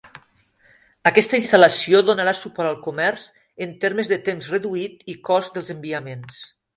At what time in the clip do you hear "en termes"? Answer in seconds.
3.67-4.09